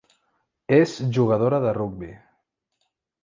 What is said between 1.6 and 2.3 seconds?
de rugbi.